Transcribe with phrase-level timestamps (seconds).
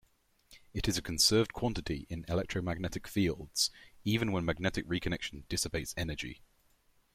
[0.73, 3.69] It is a conserved quantity in electromagnetic fields,
[4.03, 6.41] even when magnetic reconnection dissipates energy.